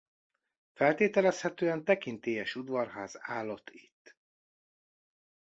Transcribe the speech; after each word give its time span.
Feltételezhetően 0.73 1.83
tekintélyes 1.83 2.55
udvarház 2.55 3.17
állott 3.19 3.69
itt. 3.69 4.17